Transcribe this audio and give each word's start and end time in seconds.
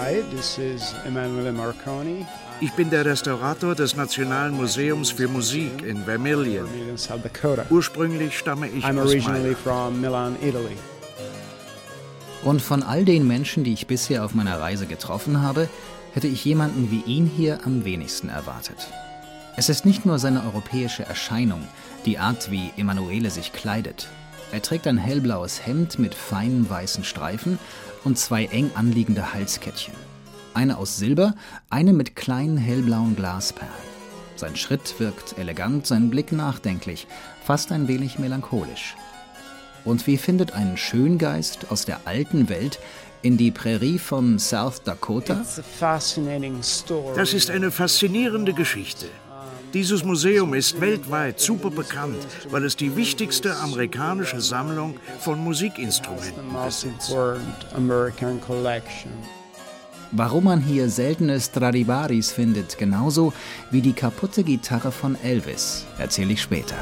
Hi, 0.00 0.22
this 0.30 0.58
is 0.58 0.94
Emanuele 1.04 1.52
Marconi. 1.52 2.24
Ich 2.60 2.72
bin 2.74 2.88
der 2.88 3.04
Restaurator 3.04 3.74
des 3.74 3.96
Nationalen 3.96 4.54
Museums 4.54 5.10
für 5.10 5.26
Musik 5.26 5.82
in 5.82 6.04
Vermilion. 6.04 6.68
Ursprünglich 7.68 8.38
stamme 8.38 8.68
ich 8.68 8.84
I'm 8.84 9.00
aus 9.00 9.08
originally 9.08 9.40
Mailand. 9.40 9.58
from 9.58 10.00
Milan, 10.00 10.36
Italy. 10.40 10.76
Und 12.44 12.62
von 12.62 12.84
all 12.84 13.04
den 13.04 13.26
Menschen, 13.26 13.64
die 13.64 13.72
ich 13.72 13.88
bisher 13.88 14.24
auf 14.24 14.34
meiner 14.34 14.60
Reise 14.60 14.86
getroffen 14.86 15.42
habe, 15.42 15.68
hätte 16.14 16.28
ich 16.28 16.44
jemanden 16.44 16.92
wie 16.92 17.02
ihn 17.02 17.26
hier 17.26 17.58
am 17.66 17.84
wenigsten 17.84 18.28
erwartet. 18.28 18.78
Es 19.56 19.68
ist 19.68 19.84
nicht 19.84 20.06
nur 20.06 20.20
seine 20.20 20.44
europäische 20.44 21.02
Erscheinung, 21.06 21.66
die 22.06 22.20
Art, 22.20 22.52
wie 22.52 22.70
Emanuele 22.76 23.30
sich 23.30 23.52
kleidet. 23.52 24.08
Er 24.50 24.62
trägt 24.62 24.86
ein 24.86 24.96
hellblaues 24.96 25.66
Hemd 25.66 25.98
mit 25.98 26.14
feinen 26.14 26.68
weißen 26.68 27.04
Streifen 27.04 27.58
und 28.04 28.18
zwei 28.18 28.46
eng 28.46 28.70
anliegende 28.74 29.34
Halskettchen. 29.34 29.92
Eine 30.54 30.78
aus 30.78 30.96
Silber, 30.96 31.34
eine 31.68 31.92
mit 31.92 32.16
kleinen 32.16 32.56
hellblauen 32.56 33.14
Glasperlen. 33.14 33.70
Sein 34.36 34.56
Schritt 34.56 34.98
wirkt 34.98 35.36
elegant, 35.36 35.86
sein 35.86 36.08
Blick 36.10 36.32
nachdenklich, 36.32 37.06
fast 37.44 37.72
ein 37.72 37.88
wenig 37.88 38.18
melancholisch. 38.18 38.96
Und 39.84 40.06
wie 40.06 40.16
findet 40.16 40.52
ein 40.52 40.76
Schöngeist 40.76 41.70
aus 41.70 41.84
der 41.84 42.00
alten 42.06 42.48
Welt 42.48 42.78
in 43.20 43.36
die 43.36 43.50
Prärie 43.50 43.98
von 43.98 44.38
South 44.38 44.82
Dakota? 44.82 45.42
Das 47.14 47.34
ist 47.34 47.50
eine 47.50 47.70
faszinierende 47.70 48.54
Geschichte. 48.54 49.06
Dieses 49.74 50.02
Museum 50.02 50.54
ist 50.54 50.80
weltweit 50.80 51.38
super 51.38 51.70
bekannt, 51.70 52.16
weil 52.50 52.64
es 52.64 52.74
die 52.74 52.96
wichtigste 52.96 53.54
amerikanische 53.56 54.40
Sammlung 54.40 54.94
von 55.20 55.38
Musikinstrumenten 55.38 56.52
besitzt. 56.64 57.14
Warum 60.10 60.44
man 60.44 60.62
hier 60.62 60.88
seltene 60.88 61.38
Stradivaris 61.38 62.32
findet, 62.32 62.78
genauso 62.78 63.34
wie 63.70 63.82
die 63.82 63.92
kaputte 63.92 64.42
Gitarre 64.42 64.90
von 64.90 65.16
Elvis, 65.22 65.84
erzähle 65.98 66.32
ich 66.32 66.40
später. 66.40 66.76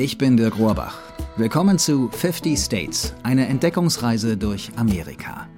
Ich 0.00 0.16
bin 0.16 0.36
Dirk 0.36 0.60
Rohrbach. 0.60 0.96
Willkommen 1.36 1.76
zu 1.76 2.08
50 2.08 2.56
States, 2.56 3.14
eine 3.24 3.48
Entdeckungsreise 3.48 4.36
durch 4.36 4.70
Amerika. 4.76 5.48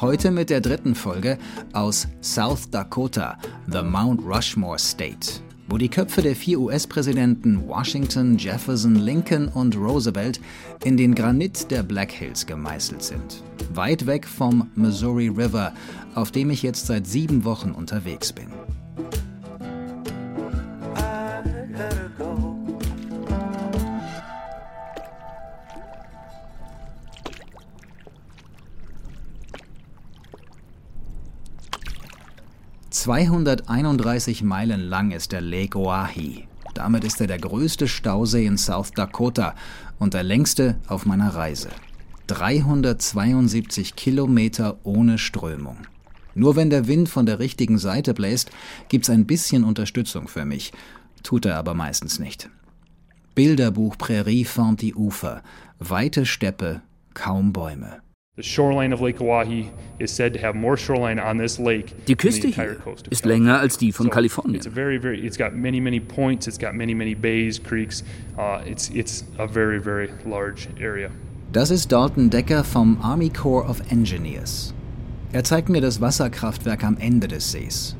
Heute 0.00 0.30
mit 0.30 0.48
der 0.48 0.60
dritten 0.60 0.94
Folge 0.94 1.38
aus 1.72 2.06
South 2.22 2.70
Dakota, 2.70 3.36
the 3.66 3.82
Mount 3.82 4.22
Rushmore 4.24 4.78
State, 4.78 5.40
wo 5.68 5.76
die 5.76 5.88
Köpfe 5.88 6.22
der 6.22 6.36
vier 6.36 6.60
US-Präsidenten 6.60 7.66
Washington, 7.66 8.38
Jefferson, 8.38 8.94
Lincoln 8.94 9.48
und 9.48 9.76
Roosevelt 9.76 10.40
in 10.84 10.96
den 10.96 11.12
Granit 11.12 11.68
der 11.72 11.82
Black 11.82 12.12
Hills 12.12 12.46
gemeißelt 12.46 13.02
sind. 13.02 13.42
Weit 13.74 14.06
weg 14.06 14.24
vom 14.24 14.70
Missouri 14.76 15.26
River, 15.26 15.72
auf 16.14 16.30
dem 16.30 16.50
ich 16.50 16.62
jetzt 16.62 16.86
seit 16.86 17.08
sieben 17.08 17.42
Wochen 17.42 17.72
unterwegs 17.72 18.32
bin. 18.32 18.46
...231 32.92 34.44
Meilen 34.44 34.80
lang 34.80 35.12
ist 35.12 35.32
der 35.32 35.40
Lake 35.40 35.78
Oahe. 35.78 36.44
Damit 36.74 37.04
ist 37.04 37.20
er 37.20 37.26
der 37.26 37.38
größte 37.38 37.88
Stausee 37.88 38.46
in 38.46 38.58
South 38.58 38.92
Dakota 38.92 39.54
und 39.98 40.14
der 40.14 40.22
längste 40.22 40.76
auf 40.88 41.06
meiner 41.06 41.34
Reise. 41.34 41.68
372 42.26 43.96
Kilometer 43.96 44.78
ohne 44.84 45.18
Strömung. 45.18 45.78
Nur 46.34 46.56
wenn 46.56 46.70
der 46.70 46.86
Wind 46.86 47.08
von 47.08 47.26
der 47.26 47.38
richtigen 47.38 47.78
Seite 47.78 48.14
bläst, 48.14 48.50
gibt's 48.88 49.10
ein 49.10 49.26
bisschen 49.26 49.64
Unterstützung 49.64 50.28
für 50.28 50.44
mich. 50.44 50.72
Tut 51.22 51.44
er 51.44 51.56
aber 51.56 51.74
meistens 51.74 52.18
nicht. 52.18 52.48
Bilderbuch 53.34 53.98
Prärie 53.98 54.44
formt 54.44 54.80
die 54.80 54.94
Ufer. 54.94 55.42
Weite 55.78 56.26
Steppe, 56.26 56.82
kaum 57.14 57.52
Bäume. 57.52 58.00
The 58.40 58.46
shoreline 58.48 58.94
of 58.94 59.02
Lake 59.02 59.18
Oahe 59.20 59.68
is 59.98 60.10
said 60.10 60.32
to 60.32 60.38
have 60.40 60.54
more 60.54 60.74
shoreline 60.74 61.18
on 61.18 61.36
this 61.36 61.58
lake 61.58 61.88
Die 61.88 61.94
than 61.96 62.06
the 62.06 62.14
Küste 62.14 62.44
entire 62.46 62.70
hier 62.70 62.74
coast 62.76 63.06
of 63.06 63.12
ist 63.12 63.22
California. 63.22 63.52
länger 63.52 63.60
als 63.60 63.76
die 63.76 63.92
von 63.92 64.08
Kalifornien. 64.08 64.54
It's 64.54 64.66
a 64.66 64.70
very, 64.70 64.96
very. 64.98 65.20
It's 65.20 65.36
got 65.36 65.54
many, 65.54 65.78
many 65.78 66.00
points. 66.00 66.46
It's 66.46 66.58
got 66.58 66.74
many, 66.74 66.94
many 66.94 67.14
bays, 67.14 67.62
creeks. 67.62 68.02
It's 68.64 68.88
it's 68.94 69.26
a 69.36 69.46
very, 69.46 69.78
very 69.78 70.08
large 70.24 70.68
area. 70.80 71.10
Das 71.52 71.70
ist 71.70 71.92
Dalton 71.92 72.30
Decker 72.30 72.64
vom 72.64 72.96
Army 73.02 73.28
Corps 73.28 73.68
of 73.68 73.82
Engineers. 73.90 74.72
Er 75.34 75.44
zeigt 75.44 75.68
mir 75.68 75.82
das 75.82 76.00
Wasserkraftwerk 76.00 76.82
am 76.82 76.96
Ende 76.96 77.28
des 77.28 77.52
Sees. 77.52 77.94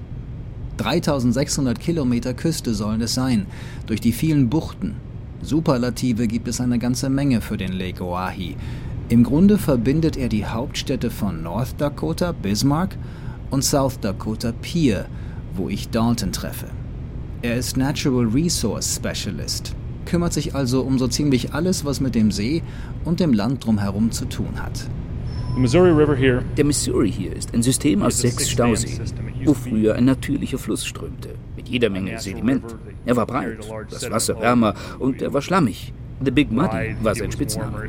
3600 0.79 1.79
Kilometer 1.79 2.33
Küste 2.33 2.73
sollen 2.73 3.03
es 3.03 3.13
sein, 3.13 3.45
durch 3.87 4.01
die 4.01 4.13
vielen 4.13 4.49
Buchten. 4.49 4.95
Superlative 5.43 6.27
gibt 6.27 6.49
es 6.49 6.63
eine 6.63 6.79
ganze 6.79 7.11
Menge 7.11 7.43
für 7.43 7.59
den 7.59 7.73
Lake 7.73 8.03
Oahe. 8.03 8.55
Im 9.11 9.25
Grunde 9.25 9.59
verbindet 9.59 10.17
er 10.17 10.29
die 10.29 10.47
Hauptstädte 10.47 11.11
von 11.11 11.43
North 11.43 11.75
Dakota, 11.79 12.31
Bismarck, 12.31 12.97
und 13.51 13.65
South 13.65 13.99
Dakota, 13.99 14.53
Pierre, 14.63 15.07
wo 15.57 15.69
ich 15.69 15.91
Dalton 15.91 16.31
treffe. 16.31 16.69
Er 17.43 17.57
ist 17.57 17.77
Natural 17.77 18.25
Resource 18.27 18.95
Specialist, 18.95 19.75
kümmert 20.07 20.33
sich 20.33 20.55
also 20.55 20.83
um 20.83 20.97
so 20.97 21.09
ziemlich 21.09 21.53
alles, 21.53 21.85
was 21.85 22.01
mit 22.01 22.15
dem 22.15 22.31
See 22.31 22.63
und 23.05 23.19
dem 23.19 23.33
Land 23.33 23.67
drumherum 23.67 24.13
zu 24.13 24.27
tun 24.27 24.63
hat. 24.63 24.89
Der 26.57 26.65
Missouri 26.65 27.11
hier 27.11 27.35
ist 27.35 27.53
ein 27.53 27.65
System 27.65 28.05
aus 28.05 28.21
sechs 28.21 28.49
Stauseen, 28.49 29.01
wo 29.45 29.55
früher 29.55 29.97
ein 29.97 30.05
natürlicher 30.05 30.59
Fluss 30.59 30.87
strömte, 30.87 31.31
mit 31.57 31.69
jeder 31.69 31.91
Menge 31.91 32.17
Sediment. 32.21 32.63
Er 33.05 33.17
war 33.17 33.27
breit, 33.27 33.59
das 33.91 34.09
Wasser 34.09 34.41
wärmer 34.41 34.75
und 35.01 35.21
er 35.21 35.35
war 35.35 35.43
schlammig. 35.43 35.93
The 36.23 36.31
Big 36.31 36.53
Muddy 36.53 36.97
war 37.01 37.13
it 37.13 37.19
sein 37.19 37.29
was 37.29 37.35
Spitzname. 37.35 37.89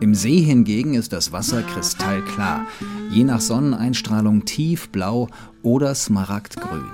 Im 0.00 0.14
See 0.14 0.40
hingegen 0.40 0.94
ist 0.94 1.12
das 1.12 1.32
Wasser 1.32 1.62
kristallklar, 1.62 2.66
je 3.10 3.24
nach 3.24 3.40
Sonneneinstrahlung 3.40 4.44
tiefblau 4.44 5.28
oder 5.64 5.96
smaragdgrün. 5.96 6.84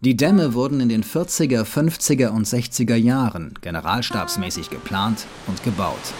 Die 0.00 0.14
Dämme 0.14 0.52
wurden 0.52 0.80
in 0.80 0.90
den 0.90 1.04
40er, 1.04 1.62
50er 1.62 2.28
und 2.28 2.46
60er 2.46 2.96
Jahren 2.96 3.54
generalstabsmäßig 3.62 4.68
geplant 4.68 5.24
und 5.46 5.62
gebaut. 5.62 6.12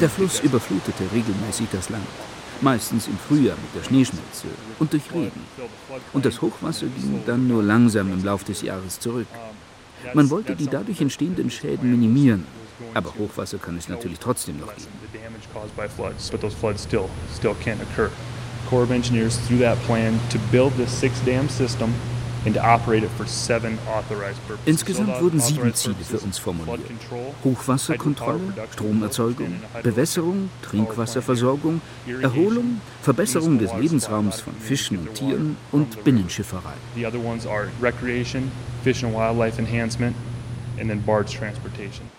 Der 0.00 0.10
Fluss 0.10 0.40
überflutete 0.40 1.04
regelmäßig 1.12 1.68
das 1.70 1.90
Land, 1.90 2.06
meistens 2.60 3.06
im 3.06 3.18
Frühjahr 3.18 3.56
mit 3.56 3.74
der 3.74 3.86
Schneeschmelze 3.86 4.46
und 4.78 4.92
durch 4.92 5.02
Regen. 5.12 5.40
Und 6.12 6.24
das 6.24 6.40
Hochwasser 6.40 6.86
ging 6.86 7.22
dann 7.26 7.48
nur 7.48 7.62
langsam 7.62 8.12
im 8.12 8.24
Lauf 8.24 8.44
des 8.44 8.62
Jahres 8.62 9.00
zurück. 9.00 9.26
Man 10.12 10.30
wollte 10.30 10.54
die 10.54 10.66
dadurch 10.66 11.00
entstehenden 11.00 11.50
Schäden 11.50 11.90
minimieren, 11.90 12.46
aber 12.92 13.14
Hochwasser 13.18 13.58
kann 13.58 13.76
es 13.76 13.88
natürlich 13.88 14.18
trotzdem 14.18 14.58
noch 14.58 14.74
geben. 14.74 14.88
Corps 18.70 18.82
of 18.82 18.90
Engineers 18.90 19.36
through 19.46 19.58
that 19.58 19.76
plan 19.82 20.18
to 20.30 20.38
build 20.50 20.74
this 20.78 20.90
six 20.90 21.20
dam 21.26 21.48
system 21.50 21.92
and 22.44 22.54
to 22.54 22.60
operate 22.62 23.02
it 23.02 23.10
for 23.10 23.26
seven 23.26 23.78
authorized 23.88 24.40
purposes. 24.46 24.66
Insgesamt 24.66 25.20
wurden 25.20 25.38
those 25.38 25.48
sieben 25.48 25.74
Ziele 25.74 25.94
für 26.04 26.18
uns 26.18 26.38
formuliert. 26.38 26.80
flood 26.80 26.86
control, 26.86 27.34
Hochwasserkontrolle, 27.44 28.40
Stromerzeugung, 28.72 29.54
Bewässerung, 29.82 30.50
Trinkwasserversorgung, 30.62 31.80
Erholung, 32.22 32.80
Verbesserung 33.02 33.58
des 33.58 33.72
Lebensraums 33.74 34.40
von 34.40 34.54
Fischen 34.54 34.98
und 34.98 35.14
Tieren 35.14 35.56
und 35.72 36.04
Binnenschifferei. 36.04 36.74
The 36.94 37.06
other 37.06 37.20
ones 37.20 37.46
are 37.46 37.68
recreation, 37.80 38.50
fish 38.82 39.02
and 39.02 39.14
wildlife 39.14 39.58
enhancement, 39.58 40.14
and 40.78 40.88
then 40.88 41.00
barge 41.04 41.30
transportation. 41.32 42.10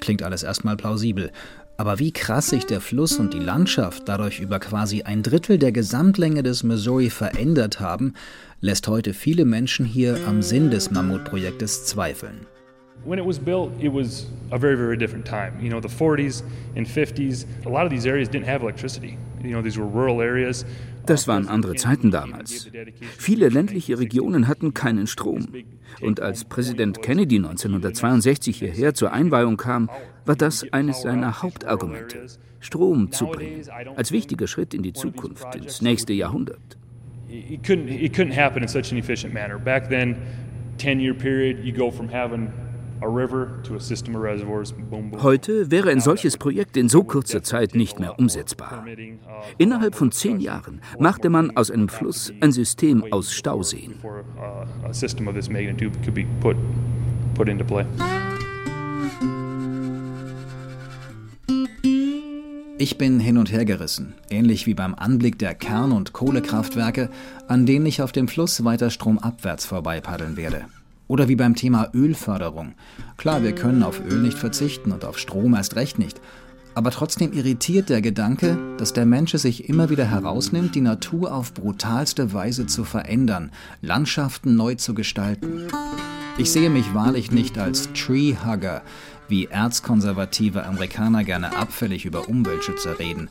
Klingt 0.00 0.22
alles 0.22 0.44
erstmal 0.44 0.76
plausibel. 0.76 1.32
Aber 1.78 1.98
wie 1.98 2.12
krass 2.12 2.48
sich 2.50 2.64
der 2.64 2.80
Fluss 2.80 3.18
und 3.18 3.34
die 3.34 3.38
Landschaft 3.38 4.04
dadurch 4.06 4.40
über 4.40 4.58
quasi 4.58 5.02
ein 5.02 5.22
Drittel 5.22 5.58
der 5.58 5.72
Gesamtlänge 5.72 6.42
des 6.42 6.62
Missouri 6.62 7.10
verändert 7.10 7.80
haben, 7.80 8.14
lässt 8.60 8.88
heute 8.88 9.12
viele 9.12 9.44
Menschen 9.44 9.84
hier 9.84 10.18
am 10.26 10.42
Sinn 10.42 10.70
des 10.70 10.90
Mammutprojektes 10.90 11.84
zweifeln. 11.84 12.46
when 13.06 13.18
it 13.18 13.24
was 13.24 13.38
built, 13.38 13.70
it 13.80 13.92
was 13.92 14.26
a 14.50 14.58
very, 14.58 14.76
very 14.76 14.96
different 14.96 15.24
time. 15.24 15.52
You 15.60 15.70
know, 15.70 15.80
the 15.80 15.88
40s 15.88 16.42
and 16.76 16.86
50s, 16.86 17.46
a 17.64 17.68
lot 17.68 17.86
of 17.86 17.90
these 17.90 18.06
areas 18.06 18.28
didn't 18.28 18.46
have 18.46 18.62
electricity. 18.62 19.16
You 19.42 19.52
know, 19.52 19.62
these 19.62 19.78
were 19.78 19.86
rural 19.86 20.20
areas. 20.20 20.64
Das 21.06 21.28
waren 21.28 21.46
andere 21.46 21.76
Zeiten 21.76 22.10
damals. 22.10 22.68
Viele 23.16 23.48
ländliche 23.48 23.96
Regionen 23.96 24.48
hatten 24.48 24.74
keinen 24.74 25.06
Strom. 25.06 25.46
Und 26.00 26.20
als 26.20 26.44
Präsident 26.44 27.00
Kennedy 27.00 27.36
1962 27.36 28.58
hierher 28.58 28.92
zur 28.92 29.12
Einweihung 29.12 29.56
kam, 29.56 29.88
war 30.26 30.36
das 30.36 30.66
eines 30.72 31.02
seiner 31.02 31.42
Hauptargumente, 31.42 32.26
Strom 32.60 33.12
zu 33.12 33.26
bringen, 33.26 33.62
als 33.96 34.12
wichtiger 34.12 34.46
Schritt 34.46 34.74
in 34.74 34.82
die 34.82 34.92
Zukunft, 34.92 35.54
ins 35.54 35.80
nächste 35.82 36.12
Jahrhundert. 36.12 36.76
It 37.28 37.62
couldn't, 37.64 37.88
it 37.88 38.14
couldn't 38.14 38.36
happen 38.36 38.62
in 38.62 38.68
such 38.68 38.92
an 38.92 38.98
efficient 38.98 39.34
manner. 39.34 39.58
Back 39.58 39.88
then, 39.88 40.16
10-year 40.78 41.14
period, 41.14 41.64
you 41.64 41.72
go 41.72 41.90
from 41.90 42.08
having 42.08 42.52
Heute 45.22 45.70
wäre 45.70 45.90
ein 45.90 46.00
solches 46.00 46.36
Projekt 46.38 46.76
in 46.76 46.88
so 46.88 47.04
kurzer 47.04 47.42
Zeit 47.42 47.74
nicht 47.74 48.00
mehr 48.00 48.18
umsetzbar. 48.18 48.86
Innerhalb 49.58 49.94
von 49.94 50.12
zehn 50.12 50.40
Jahren 50.40 50.80
machte 50.98 51.28
man 51.28 51.54
aus 51.56 51.70
einem 51.70 51.88
Fluss 51.88 52.32
ein 52.40 52.52
System 52.52 53.04
aus 53.10 53.32
Stauseen. 53.34 53.96
Ich 62.78 62.98
bin 62.98 63.20
hin 63.20 63.38
und 63.38 63.50
her 63.50 63.64
gerissen, 63.64 64.12
ähnlich 64.28 64.66
wie 64.66 64.74
beim 64.74 64.94
Anblick 64.94 65.38
der 65.38 65.54
Kern- 65.54 65.92
und 65.92 66.12
Kohlekraftwerke, 66.12 67.08
an 67.48 67.64
denen 67.64 67.86
ich 67.86 68.02
auf 68.02 68.12
dem 68.12 68.28
Fluss 68.28 68.64
weiter 68.64 68.90
stromabwärts 68.90 69.64
vorbei 69.64 70.02
paddeln 70.02 70.36
werde. 70.36 70.66
Oder 71.08 71.26
wie 71.28 71.36
beim 71.36 71.54
Thema 71.54 71.88
Ölförderung. 71.94 72.74
Klar, 73.16 73.42
wir 73.42 73.54
können 73.54 73.82
auf 73.82 74.02
Öl 74.06 74.20
nicht 74.20 74.36
verzichten 74.36 74.92
und 74.92 75.06
auf 75.06 75.18
Strom 75.18 75.54
erst 75.54 75.74
recht 75.76 75.98
nicht. 75.98 76.20
Aber 76.74 76.90
trotzdem 76.90 77.32
irritiert 77.32 77.88
der 77.88 78.02
Gedanke, 78.02 78.58
dass 78.76 78.92
der 78.92 79.06
Mensch 79.06 79.32
es 79.32 79.42
sich 79.42 79.70
immer 79.70 79.88
wieder 79.88 80.04
herausnimmt, 80.04 80.74
die 80.74 80.82
Natur 80.82 81.32
auf 81.32 81.54
brutalste 81.54 82.34
Weise 82.34 82.66
zu 82.66 82.84
verändern, 82.84 83.52
Landschaften 83.80 84.54
neu 84.54 84.74
zu 84.74 84.92
gestalten. 84.92 85.68
Ich 86.36 86.50
sehe 86.50 86.68
mich 86.68 86.92
wahrlich 86.92 87.30
nicht 87.30 87.56
als 87.56 87.88
Treehugger, 87.94 88.82
wie 89.28 89.46
erzkonservative 89.46 90.64
Amerikaner 90.64 91.24
gerne 91.24 91.56
abfällig 91.56 92.04
über 92.04 92.28
Umweltschützer 92.28 92.98
reden. 92.98 93.28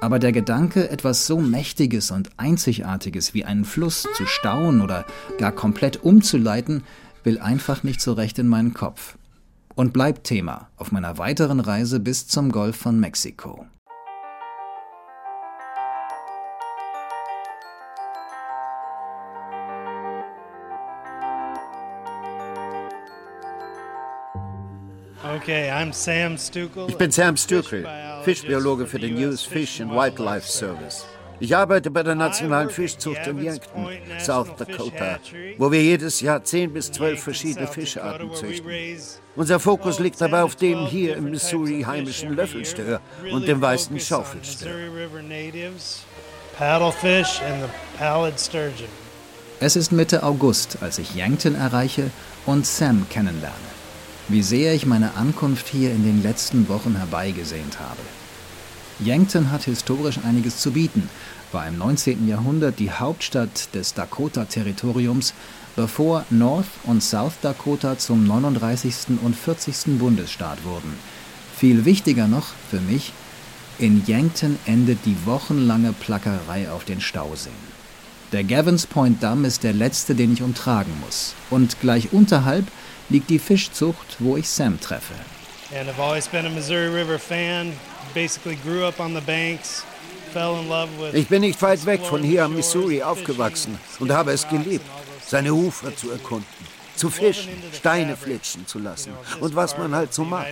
Aber 0.00 0.18
der 0.18 0.32
Gedanke, 0.32 0.90
etwas 0.90 1.26
so 1.26 1.40
Mächtiges 1.40 2.10
und 2.10 2.30
Einzigartiges 2.36 3.34
wie 3.34 3.44
einen 3.44 3.64
Fluss 3.64 4.06
zu 4.16 4.26
stauen 4.26 4.80
oder 4.80 5.04
gar 5.38 5.52
komplett 5.52 6.02
umzuleiten, 6.02 6.84
will 7.24 7.38
einfach 7.38 7.82
nicht 7.82 8.00
so 8.00 8.12
recht 8.12 8.38
in 8.38 8.48
meinen 8.48 8.74
Kopf 8.74 9.18
und 9.74 9.92
bleibt 9.92 10.24
Thema 10.24 10.68
auf 10.76 10.92
meiner 10.92 11.18
weiteren 11.18 11.60
Reise 11.60 12.00
bis 12.00 12.26
zum 12.26 12.52
Golf 12.52 12.76
von 12.76 12.98
Mexiko. 12.98 13.66
Ich 26.88 26.96
bin 26.96 27.10
Sam 27.10 27.36
Stukel, 27.36 27.86
Fischbiologe 28.24 28.86
für 28.86 28.98
den 28.98 29.16
US 29.24 29.42
Fish 29.42 29.80
and 29.80 29.92
Wildlife 29.92 30.46
Service. 30.46 31.04
Ich 31.40 31.54
arbeite 31.54 31.90
bei 31.90 32.02
der 32.02 32.16
Nationalen 32.16 32.68
Fischzucht 32.68 33.26
in 33.28 33.42
Yankton, 33.42 33.88
South 34.18 34.48
Dakota, 34.56 35.18
wo 35.56 35.70
wir 35.70 35.80
jedes 35.80 36.20
Jahr 36.20 36.42
10 36.42 36.72
bis 36.72 36.90
12 36.90 37.22
verschiedene 37.22 37.68
Fischarten 37.68 38.34
züchten. 38.34 38.70
Unser 39.36 39.60
Fokus 39.60 40.00
liegt 40.00 40.20
dabei 40.20 40.42
auf 40.42 40.56
dem 40.56 40.86
hier 40.86 41.16
im 41.16 41.30
Missouri 41.30 41.82
heimischen 41.82 42.34
Löffelstör 42.34 43.00
und 43.30 43.46
dem 43.46 43.60
weißen 43.60 43.98
Schaufelstör. 44.00 44.72
Es 49.60 49.76
ist 49.76 49.92
Mitte 49.92 50.22
August, 50.24 50.78
als 50.80 50.98
ich 50.98 51.14
Yankton 51.14 51.54
erreiche 51.54 52.10
und 52.46 52.66
Sam 52.66 53.06
kennenlerne. 53.08 53.77
Wie 54.30 54.42
sehr 54.42 54.74
ich 54.74 54.84
meine 54.84 55.14
Ankunft 55.14 55.68
hier 55.68 55.90
in 55.90 56.04
den 56.04 56.22
letzten 56.22 56.68
Wochen 56.68 56.96
herbeigesehnt 56.96 57.80
habe. 57.80 58.02
Yankton 59.00 59.50
hat 59.50 59.64
historisch 59.64 60.18
einiges 60.22 60.58
zu 60.58 60.72
bieten, 60.72 61.08
war 61.50 61.66
im 61.66 61.78
19. 61.78 62.28
Jahrhundert 62.28 62.78
die 62.78 62.90
Hauptstadt 62.90 63.74
des 63.74 63.94
Dakota-Territoriums, 63.94 65.32
bevor 65.76 66.26
North 66.28 66.68
und 66.84 67.02
South 67.02 67.34
Dakota 67.40 67.96
zum 67.96 68.26
39. 68.26 69.18
und 69.22 69.34
40. 69.34 69.98
Bundesstaat 69.98 70.62
wurden. 70.62 70.92
Viel 71.56 71.86
wichtiger 71.86 72.28
noch 72.28 72.48
für 72.70 72.80
mich, 72.80 73.14
in 73.78 74.02
Yankton 74.06 74.58
endet 74.66 75.06
die 75.06 75.16
wochenlange 75.24 75.94
Plackerei 75.94 76.70
auf 76.70 76.84
den 76.84 77.00
Stauseen. 77.00 77.54
Der 78.32 78.44
Gavins 78.44 78.86
Point 78.86 79.22
Damm 79.22 79.46
ist 79.46 79.62
der 79.62 79.72
letzte, 79.72 80.14
den 80.14 80.34
ich 80.34 80.42
umtragen 80.42 80.92
muss. 81.02 81.34
Und 81.48 81.80
gleich 81.80 82.12
unterhalb 82.12 82.66
liegt 83.08 83.30
die 83.30 83.38
Fischzucht, 83.38 84.16
wo 84.18 84.36
ich 84.36 84.48
Sam 84.48 84.80
treffe. 84.80 85.14
And 85.78 85.88
I've 85.88 86.00
always 86.00 86.26
been 86.28 86.46
a 86.46 86.50
Missouri 86.50 86.88
River 86.88 87.18
fan. 87.18 87.72
Ich 91.12 91.28
bin 91.28 91.40
nicht 91.40 91.60
weit 91.62 91.86
weg 91.86 92.00
von 92.02 92.22
hier 92.22 92.44
am 92.44 92.54
Missouri 92.54 93.02
aufgewachsen 93.02 93.78
und 93.98 94.10
habe 94.12 94.32
es 94.32 94.48
geliebt, 94.48 94.84
seine 95.26 95.52
Ufer 95.52 95.94
zu 95.94 96.10
erkunden, 96.10 96.46
zu 96.96 97.10
fischen, 97.10 97.50
Steine 97.72 98.16
flitschen 98.16 98.66
zu 98.66 98.78
lassen 98.78 99.12
und 99.40 99.54
was 99.54 99.76
man 99.78 99.94
halt 99.94 100.12
so 100.12 100.24
macht. 100.24 100.48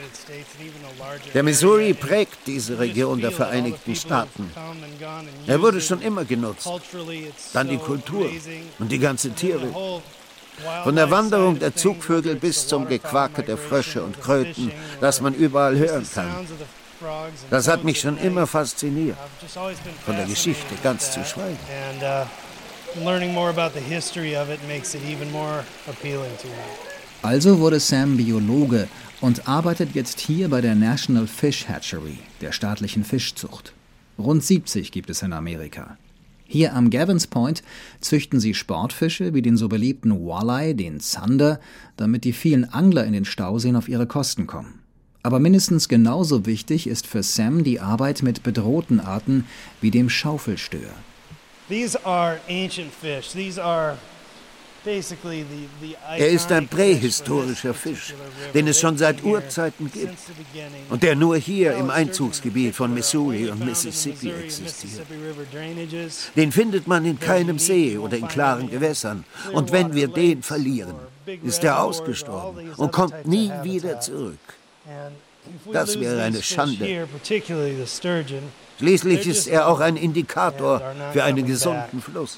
Der 1.34 1.42
Missouri 1.42 1.94
prägt 1.94 2.46
diese 2.46 2.78
Region 2.78 3.20
der 3.20 3.32
Vereinigten 3.32 3.96
Staaten. 3.96 4.50
Er 5.46 5.60
wurde 5.60 5.80
schon 5.80 6.02
immer 6.02 6.24
genutzt. 6.24 6.68
Dann 7.52 7.68
die 7.68 7.78
Kultur 7.78 8.30
und 8.78 8.92
die 8.92 8.98
ganze 8.98 9.30
Tiere. 9.32 9.68
Von 10.84 10.96
der 10.96 11.10
Wanderung 11.10 11.58
der 11.58 11.74
Zugvögel 11.74 12.36
bis 12.36 12.66
zum 12.66 12.88
Gequake 12.88 13.42
der 13.42 13.56
Frösche 13.56 14.02
und 14.02 14.20
Kröten, 14.20 14.72
das 15.00 15.20
man 15.20 15.34
überall 15.34 15.76
hören 15.76 16.06
kann. 16.14 16.46
Das 17.50 17.68
hat 17.68 17.84
mich 17.84 18.00
schon 18.00 18.16
immer 18.18 18.46
fasziniert. 18.46 19.16
Von 20.04 20.16
der 20.16 20.26
Geschichte 20.26 20.74
ganz 20.82 21.10
zu 21.10 21.24
schweigen. 21.24 21.58
Also 27.22 27.58
wurde 27.58 27.80
Sam 27.80 28.16
Biologe 28.16 28.88
und 29.20 29.48
arbeitet 29.48 29.94
jetzt 29.94 30.20
hier 30.20 30.48
bei 30.48 30.60
der 30.60 30.74
National 30.74 31.26
Fish 31.26 31.68
Hatchery, 31.68 32.18
der 32.40 32.52
staatlichen 32.52 33.04
Fischzucht. 33.04 33.72
Rund 34.18 34.42
70 34.42 34.92
gibt 34.92 35.10
es 35.10 35.22
in 35.22 35.32
Amerika. 35.32 35.98
Hier 36.48 36.74
am 36.74 36.90
Gavins 36.90 37.26
Point 37.26 37.62
züchten 38.00 38.38
sie 38.38 38.54
Sportfische 38.54 39.34
wie 39.34 39.42
den 39.42 39.56
so 39.56 39.68
beliebten 39.68 40.12
Walleye, 40.12 40.74
den 40.74 41.00
Zander, 41.00 41.60
damit 41.96 42.24
die 42.24 42.32
vielen 42.32 42.64
Angler 42.64 43.04
in 43.04 43.12
den 43.12 43.24
Stauseen 43.24 43.76
auf 43.76 43.88
ihre 43.88 44.06
Kosten 44.06 44.46
kommen. 44.46 44.80
Aber 45.24 45.40
mindestens 45.40 45.88
genauso 45.88 46.46
wichtig 46.46 46.86
ist 46.86 47.08
für 47.08 47.24
Sam 47.24 47.64
die 47.64 47.80
Arbeit 47.80 48.22
mit 48.22 48.44
bedrohten 48.44 49.00
Arten 49.00 49.44
wie 49.80 49.90
dem 49.90 50.08
Schaufelstör. 50.08 50.92
Er 56.16 56.28
ist 56.28 56.52
ein 56.52 56.68
prähistorischer 56.68 57.74
Fisch, 57.74 58.14
den 58.54 58.68
es 58.68 58.80
schon 58.80 58.96
seit 58.96 59.22
Urzeiten 59.24 59.90
gibt 59.90 60.16
und 60.90 61.02
der 61.02 61.16
nur 61.16 61.36
hier 61.36 61.76
im 61.76 61.90
Einzugsgebiet 61.90 62.74
von 62.74 62.94
Missouri 62.94 63.48
und 63.48 63.64
Mississippi 63.64 64.30
existiert. 64.30 65.06
Den 66.36 66.52
findet 66.52 66.86
man 66.86 67.04
in 67.04 67.18
keinem 67.18 67.58
See 67.58 67.98
oder 67.98 68.16
in 68.16 68.28
klaren 68.28 68.70
Gewässern. 68.70 69.24
Und 69.52 69.72
wenn 69.72 69.92
wir 69.94 70.08
den 70.08 70.42
verlieren, 70.42 70.94
ist 71.42 71.64
er 71.64 71.82
ausgestorben 71.82 72.72
und 72.76 72.92
kommt 72.92 73.26
nie 73.26 73.50
wieder 73.62 74.00
zurück. 74.00 74.38
Das 75.72 75.98
wäre 75.98 76.22
eine 76.22 76.42
Schande. 76.42 77.08
Schließlich 78.78 79.26
ist 79.26 79.46
er 79.46 79.68
auch 79.68 79.80
ein 79.80 79.96
Indikator 79.96 80.82
für 81.12 81.24
einen 81.24 81.46
gesunden 81.46 82.02
Fluss. 82.02 82.36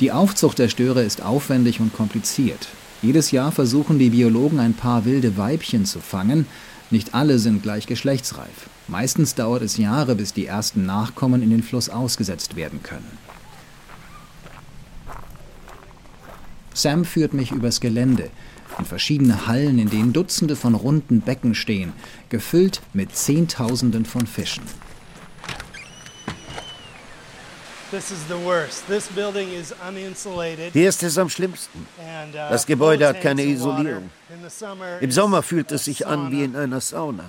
Die 0.00 0.12
Aufzucht 0.12 0.58
der 0.58 0.68
Störe 0.68 1.02
ist 1.02 1.22
aufwendig 1.22 1.80
und 1.80 1.92
kompliziert. 1.92 2.68
Jedes 3.02 3.30
Jahr 3.30 3.52
versuchen 3.52 3.98
die 3.98 4.10
Biologen 4.10 4.60
ein 4.60 4.74
paar 4.74 5.04
wilde 5.04 5.36
Weibchen 5.36 5.84
zu 5.86 6.00
fangen. 6.00 6.46
Nicht 6.90 7.14
alle 7.14 7.38
sind 7.38 7.62
gleich 7.62 7.86
geschlechtsreif. 7.86 8.68
Meistens 8.88 9.34
dauert 9.34 9.62
es 9.62 9.76
Jahre, 9.76 10.14
bis 10.14 10.32
die 10.32 10.46
ersten 10.46 10.84
Nachkommen 10.84 11.42
in 11.42 11.50
den 11.50 11.62
Fluss 11.62 11.88
ausgesetzt 11.88 12.56
werden 12.56 12.82
können. 12.82 13.18
Sam 16.80 17.04
führt 17.04 17.34
mich 17.34 17.50
übers 17.50 17.80
Gelände, 17.80 18.30
in 18.78 18.86
verschiedene 18.86 19.46
Hallen, 19.46 19.78
in 19.78 19.90
denen 19.90 20.14
Dutzende 20.14 20.56
von 20.56 20.74
runden 20.74 21.20
Becken 21.20 21.54
stehen, 21.54 21.92
gefüllt 22.30 22.80
mit 22.94 23.14
Zehntausenden 23.14 24.06
von 24.06 24.26
Fischen. 24.26 24.64
Hier 30.72 30.88
ist 30.88 31.02
es 31.02 31.18
am 31.18 31.28
schlimmsten. 31.28 31.86
uh, 31.98 32.36
Das 32.48 32.64
Gebäude 32.64 33.08
hat 33.08 33.20
keine 33.20 33.42
Isolierung. 33.42 34.08
Im 35.00 35.10
Sommer 35.10 35.42
fühlt 35.42 35.72
es 35.72 35.84
sich 35.84 36.06
an 36.06 36.30
wie 36.30 36.44
in 36.44 36.56
einer 36.56 36.80
Sauna. 36.80 37.24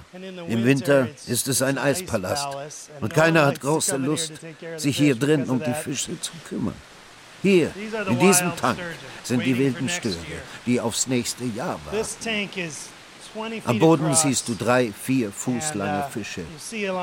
Im 0.48 0.64
Winter 0.64 1.10
ist 1.28 1.50
es 1.50 1.62
ein 1.62 1.78
Eispalast. 1.78 2.48
Und 3.02 3.14
keiner 3.14 3.48
hat 3.48 3.60
große 3.60 3.98
Lust, 3.98 4.34
sich 4.78 4.96
hier 4.96 5.16
drin 5.16 5.46
um 5.50 5.62
die 5.62 5.74
Fische 5.74 6.18
zu 6.22 6.32
kümmern. 6.48 6.76
Hier, 7.42 7.72
in 8.08 8.20
diesem 8.20 8.56
Tank, 8.56 8.80
sind 9.24 9.46
die 9.46 9.58
wilden 9.58 9.90
Störe, 9.90 10.16
die 10.66 10.80
aufs 10.80 11.08
nächste 11.08 11.44
Jahr 11.46 11.80
warten. 11.86 11.98
Am 13.66 13.80
Boden 13.80 14.14
siehst 14.14 14.48
du 14.48 14.56
drei, 14.56 14.92
vier 14.92 15.32
Fuß 15.32 15.76
lange 15.76 16.08
Fische. 16.12 16.42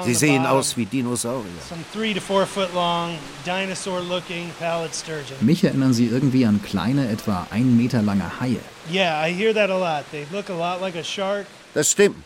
Sie 0.04 0.14
sehen 0.14 0.46
aus 0.46 0.76
wie 0.76 0.84
Dinosaurier. 0.84 1.50
Some 1.68 1.84
three 1.92 2.14
to 2.14 2.20
four 2.20 2.46
foot 2.46 2.72
long, 2.74 3.16
dinosaur 3.44 4.00
looking 4.00 4.50
pallid 4.58 4.94
sturgeon. 4.94 5.36
Mich 5.40 5.64
erinnern 5.64 5.92
sie 5.92 6.06
irgendwie 6.06 6.44
an 6.44 6.60
kleine, 6.62 7.08
etwa 7.08 7.46
ein 7.50 7.76
Meter 7.76 8.02
lange 8.02 8.40
Haie. 8.40 8.60
Yeah, 8.90 9.26
I 9.26 9.32
hear 9.32 9.52
that 9.54 9.70
a 9.70 9.78
lot. 9.78 10.04
They 10.10 10.26
look 10.32 10.48
a 10.50 10.54
lot 10.54 10.80
like 10.80 10.96
a 10.96 11.04
shark. 11.04 11.46
Das 11.74 11.90
stimmt. 11.90 12.16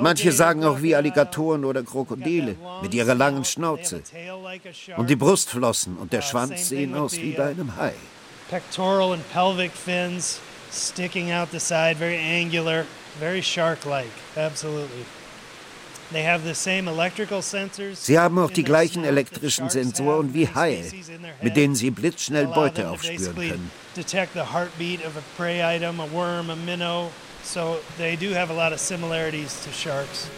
Manche 0.00 0.32
sagen 0.32 0.64
auch 0.64 0.80
wie 0.80 0.94
Alligatoren 0.94 1.64
oder 1.64 1.82
Krokodile 1.82 2.56
mit 2.80 2.94
ihrer 2.94 3.14
langen 3.14 3.44
Schnauze. 3.44 4.02
Und 4.96 5.10
die 5.10 5.16
Brustflossen 5.16 5.96
und 5.96 6.12
der 6.12 6.22
Schwanz 6.22 6.68
sehen 6.68 6.94
aus 6.94 7.16
wie 7.16 7.32
bei 7.32 7.48
einem 7.48 7.76
Hai. 7.76 7.92
Pectoral 8.48 9.12
and 9.12 9.32
pelvic 9.32 9.72
fins 9.72 10.40
sticking 10.70 11.32
out 11.32 11.50
the 11.50 11.60
side, 11.60 11.96
very 11.96 12.16
angular, 12.16 12.86
very 13.18 13.42
shark-like. 13.42 14.12
Absolutely. 14.36 15.04
They 16.10 16.22
have 16.22 16.42
the 16.42 16.54
same 16.54 16.88
electrical 16.88 17.42
sensors. 17.42 18.06
Sie 18.06 18.18
haben 18.18 18.38
auch 18.38 18.50
die 18.50 18.64
gleichen 18.64 19.04
elektrischen 19.04 19.68
Sensoren 19.68 20.28
have, 20.28 20.34
wie 20.34 20.48
Haie, 20.48 20.84
mit 21.42 21.56
denen 21.56 21.74
sie 21.74 21.90
blitzschnell 21.90 22.46
Beute 22.46 22.88
aufspüren 22.88 23.34
können. 23.34 23.70
Detect 23.94 24.32
the 24.32 24.54
heartbeat 24.54 25.04
of 25.04 25.16
a 25.16 25.22
prey 25.36 25.60
item, 25.62 26.00
a 26.00 26.10
worm, 26.10 26.48
a 26.48 26.56
minnow. 26.56 27.10
So 27.44 27.78
they 27.98 28.16
do 28.16 28.34
have 28.34 28.50
a 28.50 28.54
lot 28.54 28.72
of 28.72 28.80
similarities 28.80 29.54
to 29.64 29.70
sharks. 29.70 30.28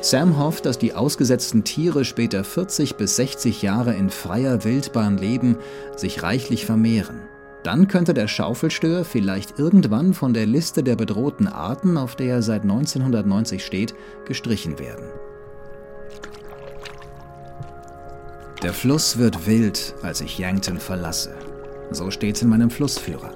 Sam 0.00 0.38
hofft, 0.38 0.64
dass 0.64 0.78
die 0.78 0.94
ausgesetzten 0.94 1.64
Tiere 1.64 2.04
später 2.04 2.44
40 2.44 2.94
bis 2.94 3.16
60 3.16 3.62
Jahre 3.62 3.94
in 3.94 4.10
freier 4.10 4.62
Wildbahn 4.62 5.18
leben, 5.18 5.56
sich 5.96 6.22
reichlich 6.22 6.64
vermehren. 6.64 7.28
Dann 7.64 7.88
könnte 7.88 8.14
der 8.14 8.28
Schaufelstör 8.28 9.04
vielleicht 9.04 9.58
irgendwann 9.58 10.14
von 10.14 10.32
der 10.32 10.46
Liste 10.46 10.82
der 10.82 10.96
bedrohten 10.96 11.48
Arten, 11.48 11.96
auf 11.96 12.14
der 12.14 12.36
er 12.36 12.42
seit 12.42 12.62
1990 12.62 13.64
steht, 13.64 13.94
gestrichen 14.26 14.78
werden. 14.78 15.06
Der 18.62 18.72
Fluss 18.72 19.18
wird 19.18 19.46
wild, 19.46 19.94
als 20.02 20.20
ich 20.20 20.38
Yankton 20.38 20.78
verlasse. 20.78 21.30
So 21.90 22.10
steht's 22.10 22.42
in 22.42 22.48
meinem 22.48 22.70
Flussführer. 22.70 23.32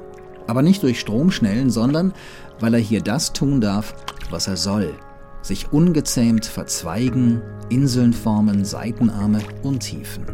Aber 0.46 0.62
nicht 0.62 0.82
durch 0.82 1.00
Stromschnellen, 1.00 1.70
sondern 1.70 2.12
weil 2.60 2.74
er 2.74 2.80
hier 2.80 3.00
das 3.00 3.32
tun 3.32 3.60
darf, 3.60 3.94
was 4.30 4.48
er 4.48 4.56
soll. 4.56 4.94
Sich 5.42 5.72
ungezähmt 5.72 6.46
verzweigen, 6.46 7.40
Inseln 7.68 8.12
formen, 8.12 8.64
Seitenarme, 8.64 9.40
Untiefen. 9.62 10.24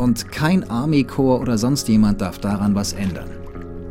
Und 0.00 0.32
kein 0.32 0.64
Army 0.70 1.04
Corps 1.04 1.42
oder 1.42 1.58
sonst 1.58 1.86
jemand 1.88 2.22
darf 2.22 2.38
daran 2.38 2.74
was 2.74 2.94
ändern. 2.94 3.28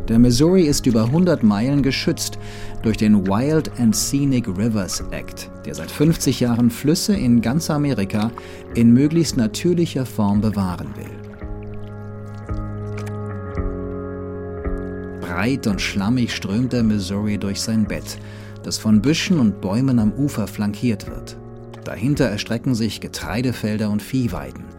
Der 0.08 0.18
Missouri 0.18 0.64
ist 0.64 0.88
über 0.88 1.04
100 1.04 1.44
Meilen 1.44 1.84
geschützt 1.84 2.40
durch 2.82 2.98
den 2.98 3.28
Wild 3.28 3.70
and 3.80 3.96
Scenic 3.96 4.48
Rivers 4.48 5.04
Act, 5.12 5.52
der 5.66 5.76
seit 5.76 5.92
50 5.92 6.40
Jahren 6.40 6.72
Flüsse 6.72 7.16
in 7.16 7.42
ganz 7.42 7.70
Amerika 7.70 8.32
in 8.74 8.92
möglichst 8.92 9.38
natürlicher 9.38 10.04
Form 10.04 10.42
bewahren 10.42 10.88
will. 10.96 11.12
Breit 15.22 15.68
und 15.68 15.80
schlammig 15.80 16.34
strömt 16.34 16.74
der 16.74 16.82
Missouri 16.82 17.38
durch 17.38 17.62
sein 17.62 17.86
Bett, 17.86 18.18
das 18.64 18.80
von 18.80 19.00
Büschen 19.00 19.40
und 19.40 19.62
Bäumen 19.62 20.00
am 20.00 20.14
Ufer 20.14 20.48
flankiert 20.48 21.06
wird. 21.06 21.38
Dahinter 21.86 22.26
erstrecken 22.26 22.74
sich 22.74 23.00
Getreidefelder 23.00 23.92
und 23.92 24.02
Viehweiden. 24.02 24.79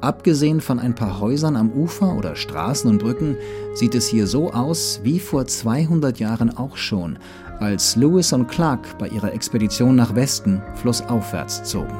Abgesehen 0.00 0.62
von 0.62 0.78
ein 0.78 0.94
paar 0.94 1.20
Häusern 1.20 1.56
am 1.56 1.70
Ufer 1.72 2.14
oder 2.16 2.34
Straßen 2.34 2.88
und 2.88 3.02
Brücken 3.02 3.36
sieht 3.74 3.94
es 3.94 4.08
hier 4.08 4.26
so 4.26 4.50
aus 4.50 5.00
wie 5.02 5.20
vor 5.20 5.46
200 5.46 6.18
Jahren 6.18 6.56
auch 6.56 6.78
schon, 6.78 7.18
als 7.58 7.96
Lewis 7.96 8.32
und 8.32 8.48
Clark 8.48 8.98
bei 8.98 9.08
ihrer 9.08 9.34
Expedition 9.34 9.96
nach 9.96 10.14
Westen 10.14 10.62
flussaufwärts 10.76 11.64
zogen. 11.64 11.96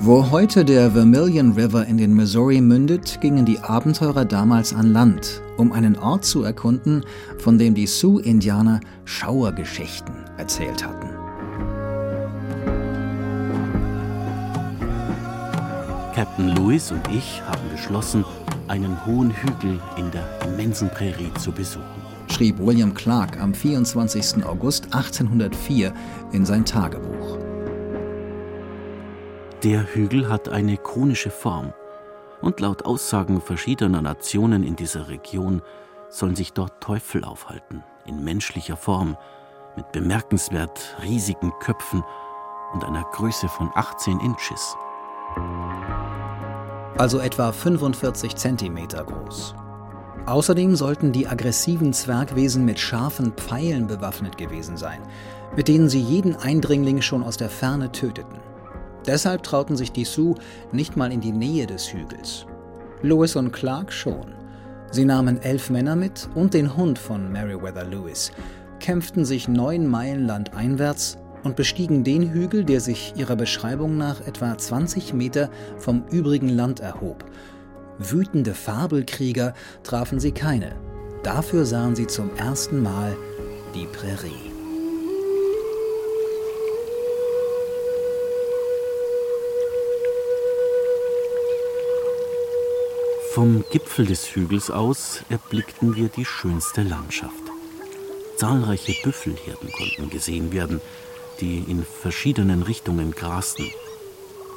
Wo 0.00 0.30
heute 0.30 0.66
der 0.66 0.90
Vermilion 0.90 1.52
River 1.52 1.86
in 1.86 1.96
den 1.96 2.12
Missouri 2.12 2.60
mündet, 2.60 3.22
gingen 3.22 3.46
die 3.46 3.58
Abenteurer 3.60 4.26
damals 4.26 4.74
an 4.74 4.92
Land, 4.92 5.40
um 5.56 5.72
einen 5.72 5.96
Ort 5.96 6.26
zu 6.26 6.42
erkunden, 6.42 7.06
von 7.38 7.56
dem 7.56 7.74
die 7.74 7.86
Sioux-Indianer 7.86 8.80
Schauergeschichten 9.06 10.14
erzählt 10.36 10.86
hatten. 10.86 11.13
Captain 16.14 16.50
Lewis 16.50 16.92
und 16.92 17.08
ich 17.08 17.42
haben 17.42 17.68
beschlossen, 17.72 18.24
einen 18.68 19.04
hohen 19.04 19.32
Hügel 19.32 19.80
in 19.96 20.12
der 20.12 20.24
immensen 20.46 20.88
Prärie 20.88 21.32
zu 21.40 21.50
besuchen. 21.50 21.84
schrieb 22.30 22.60
William 22.60 22.94
Clark 22.94 23.40
am 23.40 23.52
24. 23.52 24.46
August 24.46 24.94
1804 24.94 25.92
in 26.30 26.46
sein 26.46 26.64
Tagebuch. 26.64 27.38
Der 29.64 29.92
Hügel 29.92 30.28
hat 30.28 30.48
eine 30.48 30.76
konische 30.76 31.30
Form 31.30 31.72
und 32.40 32.60
laut 32.60 32.84
Aussagen 32.84 33.40
verschiedener 33.40 34.00
Nationen 34.00 34.62
in 34.62 34.76
dieser 34.76 35.08
Region 35.08 35.62
sollen 36.10 36.36
sich 36.36 36.52
dort 36.52 36.80
Teufel 36.80 37.24
aufhalten, 37.24 37.82
in 38.06 38.22
menschlicher 38.22 38.76
Form, 38.76 39.16
mit 39.76 39.90
bemerkenswert 39.90 40.96
riesigen 41.02 41.52
Köpfen 41.58 42.04
und 42.72 42.84
einer 42.84 43.02
Größe 43.02 43.48
von 43.48 43.72
18 43.74 44.20
Inches. 44.20 44.76
Also 46.96 47.18
etwa 47.18 47.52
45 47.52 48.36
Zentimeter 48.36 49.04
groß. 49.04 49.54
Außerdem 50.26 50.74
sollten 50.74 51.12
die 51.12 51.26
aggressiven 51.26 51.92
Zwergwesen 51.92 52.64
mit 52.64 52.78
scharfen 52.78 53.32
Pfeilen 53.32 53.86
bewaffnet 53.86 54.38
gewesen 54.38 54.76
sein, 54.76 55.00
mit 55.54 55.68
denen 55.68 55.88
sie 55.88 56.00
jeden 56.00 56.34
Eindringling 56.36 57.02
schon 57.02 57.22
aus 57.22 57.36
der 57.36 57.50
Ferne 57.50 57.92
töteten. 57.92 58.38
Deshalb 59.06 59.42
trauten 59.42 59.76
sich 59.76 59.92
die 59.92 60.06
Sioux 60.06 60.34
nicht 60.72 60.96
mal 60.96 61.12
in 61.12 61.20
die 61.20 61.32
Nähe 61.32 61.66
des 61.66 61.92
Hügels. 61.92 62.46
Lewis 63.02 63.36
und 63.36 63.52
Clark 63.52 63.92
schon. 63.92 64.34
Sie 64.90 65.04
nahmen 65.04 65.42
elf 65.42 65.68
Männer 65.68 65.96
mit 65.96 66.28
und 66.34 66.54
den 66.54 66.74
Hund 66.74 66.98
von 66.98 67.30
Meriwether 67.30 67.84
Lewis, 67.84 68.32
kämpften 68.80 69.26
sich 69.26 69.46
neun 69.46 69.86
Meilen 69.86 70.26
landeinwärts 70.26 71.18
und 71.44 71.56
bestiegen 71.56 72.02
den 72.02 72.32
Hügel, 72.32 72.64
der 72.64 72.80
sich 72.80 73.12
ihrer 73.16 73.36
Beschreibung 73.36 73.96
nach 73.96 74.26
etwa 74.26 74.56
20 74.56 75.12
Meter 75.12 75.50
vom 75.78 76.04
übrigen 76.10 76.48
Land 76.48 76.80
erhob. 76.80 77.24
Wütende 77.98 78.54
Fabelkrieger 78.54 79.54
trafen 79.84 80.18
sie 80.18 80.32
keine. 80.32 80.74
Dafür 81.22 81.64
sahen 81.64 81.94
sie 81.94 82.06
zum 82.06 82.34
ersten 82.36 82.82
Mal 82.82 83.16
die 83.74 83.86
Prärie. 83.86 84.52
Vom 93.32 93.64
Gipfel 93.70 94.06
des 94.06 94.36
Hügels 94.36 94.70
aus 94.70 95.22
erblickten 95.28 95.96
wir 95.96 96.08
die 96.08 96.24
schönste 96.24 96.82
Landschaft. 96.82 97.32
Zahlreiche 98.36 98.94
Büffelherden 99.02 99.72
konnten 99.72 100.08
gesehen 100.08 100.52
werden, 100.52 100.80
die 101.40 101.58
in 101.58 101.84
verschiedenen 101.84 102.62
Richtungen 102.62 103.12
grasten. 103.12 103.66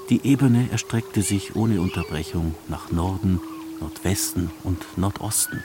Die 0.10 0.25
Ebene 0.25 0.69
erstreckte 0.72 1.22
sich 1.22 1.55
ohne 1.55 1.81
Unterbrechung 1.81 2.55
nach 2.67 2.91
Norden, 2.91 3.41
Nordwesten 3.79 4.51
und 4.63 4.98
Nordosten, 4.98 5.63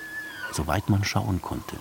soweit 0.53 0.89
man 0.91 1.05
schauen 1.05 1.41
konnte. 1.41 1.77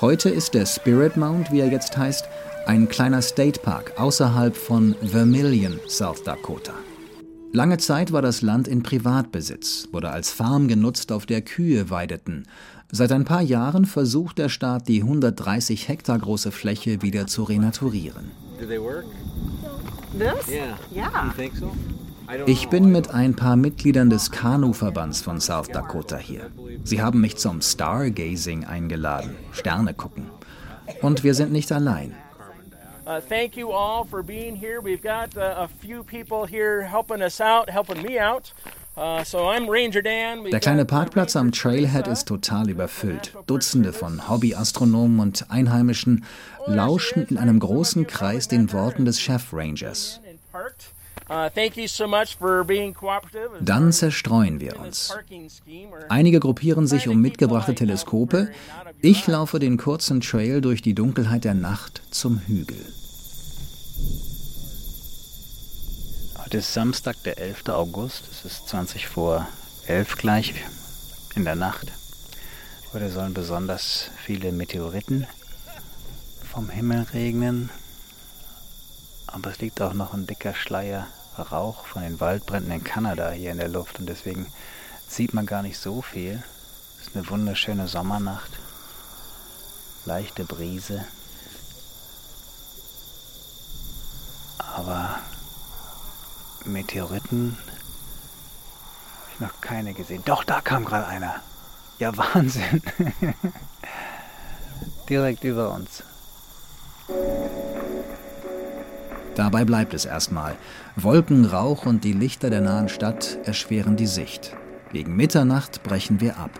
Heute 0.00 0.30
ist 0.30 0.54
der 0.54 0.66
Spirit 0.66 1.16
Mount, 1.16 1.52
wie 1.52 1.60
er 1.60 1.70
jetzt 1.70 1.96
heißt, 1.96 2.24
ein 2.66 2.88
kleiner 2.88 3.22
State 3.22 3.60
Park 3.60 3.92
außerhalb 4.00 4.56
von 4.56 4.96
Vermilion, 5.00 5.78
South 5.86 6.24
Dakota. 6.24 6.72
Lange 7.52 7.76
Zeit 7.76 8.12
war 8.12 8.22
das 8.22 8.40
Land 8.40 8.66
in 8.66 8.82
Privatbesitz, 8.82 9.88
wurde 9.92 10.10
als 10.10 10.30
Farm 10.30 10.68
genutzt, 10.68 11.12
auf 11.12 11.26
der 11.26 11.42
Kühe 11.42 11.90
weideten. 11.90 12.48
Seit 12.94 13.10
ein 13.10 13.24
paar 13.24 13.40
Jahren 13.40 13.86
versucht 13.86 14.36
der 14.36 14.50
Staat, 14.50 14.86
die 14.86 15.00
130 15.00 15.88
Hektar 15.88 16.18
große 16.18 16.52
Fläche 16.52 17.00
wieder 17.00 17.26
zu 17.26 17.42
renaturieren. 17.42 18.30
Ich 22.44 22.68
bin 22.68 22.92
mit 22.92 23.10
ein 23.10 23.34
paar 23.34 23.56
Mitgliedern 23.56 24.10
des 24.10 24.30
Kanu-Verbands 24.30 25.22
von 25.22 25.40
South 25.40 25.68
Dakota 25.68 26.18
hier. 26.18 26.50
Sie 26.84 27.00
haben 27.00 27.22
mich 27.22 27.38
zum 27.38 27.62
Stargazing 27.62 28.66
eingeladen, 28.66 29.36
Sterne 29.52 29.94
gucken. 29.94 30.26
Und 31.00 31.24
wir 31.24 31.32
sind 31.32 31.50
nicht 31.50 31.72
allein. 31.72 32.14
Uh, 33.04 33.20
thank 33.28 33.56
you 33.56 33.72
all 33.72 34.04
for 34.04 34.22
being 34.22 34.54
here. 34.54 34.80
We've 34.80 35.02
got 35.02 35.36
uh, 35.36 35.64
a 35.64 35.68
few 35.80 36.04
people 36.04 36.46
here 36.46 36.82
helping 36.82 37.20
us 37.20 37.40
out, 37.40 37.68
helping 37.68 38.00
me 38.02 38.20
out. 38.20 38.52
Uh. 38.94 39.22
Der 40.50 40.60
kleine 40.60 40.84
Parkplatz 40.84 41.34
am 41.34 41.50
Trailhead 41.50 42.06
ist 42.08 42.28
total 42.28 42.68
überfüllt. 42.68 43.34
Dutzende 43.46 43.92
von 43.92 44.28
Hobbyastronomen 44.28 45.20
und 45.20 45.50
Einheimischen 45.50 46.24
lauschen 46.66 47.26
in 47.26 47.38
einem 47.38 47.58
großen 47.58 48.06
Kreis 48.06 48.48
den 48.48 48.70
Worten 48.72 49.06
des 49.06 49.18
Chef-Rangers. 49.18 50.20
Dann 53.60 53.92
zerstreuen 53.92 54.60
wir 54.60 54.78
uns. 54.78 55.16
Einige 56.10 56.40
gruppieren 56.40 56.86
sich 56.86 57.08
um 57.08 57.20
mitgebrachte 57.20 57.74
Teleskope. 57.74 58.50
Ich 59.00 59.26
laufe 59.26 59.58
den 59.58 59.78
kurzen 59.78 60.20
Trail 60.20 60.60
durch 60.60 60.82
die 60.82 60.94
Dunkelheit 60.94 61.44
der 61.44 61.54
Nacht 61.54 62.02
zum 62.10 62.40
Hügel. 62.46 62.84
Heute 66.52 66.58
ist 66.58 66.74
Samstag, 66.74 67.16
der 67.22 67.38
11. 67.38 67.70
August. 67.70 68.24
Es 68.30 68.44
ist 68.44 68.68
20 68.68 69.08
vor 69.08 69.48
11 69.86 70.18
gleich 70.18 70.52
in 71.34 71.46
der 71.46 71.54
Nacht. 71.54 71.90
Heute 72.92 73.10
sollen 73.10 73.32
besonders 73.32 74.10
viele 74.22 74.52
Meteoriten 74.52 75.26
vom 76.52 76.68
Himmel 76.68 77.06
regnen. 77.14 77.70
Aber 79.26 79.50
es 79.50 79.60
liegt 79.60 79.80
auch 79.80 79.94
noch 79.94 80.12
ein 80.12 80.26
dicker 80.26 80.52
Schleier 80.52 81.06
Rauch 81.38 81.86
von 81.86 82.02
den 82.02 82.20
Waldbränden 82.20 82.70
in 82.70 82.84
Kanada 82.84 83.30
hier 83.30 83.52
in 83.52 83.56
der 83.56 83.68
Luft 83.68 83.98
und 83.98 84.04
deswegen 84.04 84.52
sieht 85.08 85.32
man 85.32 85.46
gar 85.46 85.62
nicht 85.62 85.78
so 85.78 86.02
viel. 86.02 86.42
Es 87.00 87.06
ist 87.06 87.16
eine 87.16 87.30
wunderschöne 87.30 87.88
Sommernacht. 87.88 88.50
Leichte 90.04 90.44
Brise. 90.44 91.06
Aber 94.58 95.18
Meteoriten 96.72 97.56
habe 99.20 99.30
ich 99.34 99.40
noch 99.40 99.60
keine 99.60 99.94
gesehen. 99.94 100.22
Doch, 100.24 100.44
da 100.44 100.60
kam 100.60 100.84
gerade 100.84 101.06
einer. 101.06 101.34
Ja, 101.98 102.16
Wahnsinn. 102.16 102.82
Direkt 105.08 105.44
über 105.44 105.72
uns. 105.72 106.02
Dabei 109.34 109.64
bleibt 109.64 109.94
es 109.94 110.04
erstmal. 110.04 110.56
Wolken, 110.96 111.44
Rauch 111.44 111.86
und 111.86 112.04
die 112.04 112.12
Lichter 112.12 112.50
der 112.50 112.60
nahen 112.60 112.88
Stadt 112.88 113.38
erschweren 113.44 113.96
die 113.96 114.06
Sicht. 114.06 114.54
Gegen 114.92 115.16
Mitternacht 115.16 115.82
brechen 115.82 116.20
wir 116.20 116.36
ab. 116.36 116.50